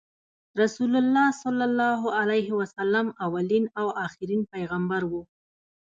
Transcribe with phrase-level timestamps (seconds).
[0.61, 1.43] رسول الله ص
[3.25, 5.21] اولین او اخرین پیغمبر وو۔